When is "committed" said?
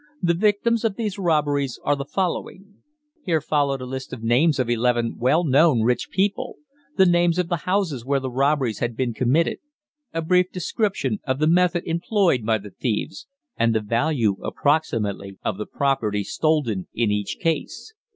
9.13-9.59